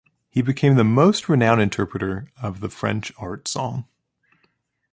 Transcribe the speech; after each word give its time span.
He 0.31 0.41
became 0.41 0.77
the 0.77 0.83
most 0.83 1.29
renowned 1.29 1.61
interpreter 1.61 2.31
of 2.41 2.59
the 2.59 2.69
French 2.69 3.11
art 3.19 3.47
song. 3.47 3.85